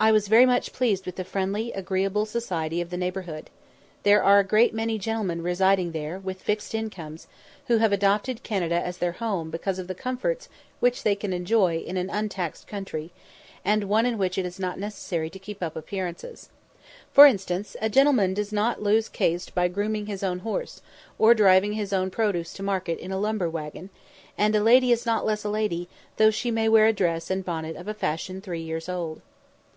[0.00, 3.48] I was very much pleased with the friendly, agreeable society of the neighbourhood.
[4.02, 7.26] There are a great many gentlemen residing there, with fixed incomes,
[7.68, 11.78] who have adopted Canada as their home because of the comforts which they can enjoy
[11.78, 13.12] in an untaxed country,
[13.64, 16.50] and one in which it is not necessary to keep up appearances.
[17.10, 20.82] For instance, a gentleman does not lose caste by grooming his own horse,
[21.18, 23.88] or driving his own produce to market in a lumber waggon;
[24.36, 27.42] and a lady is not less a lady, though she may wear a dress and
[27.42, 29.22] bonnet of a fashion three years old.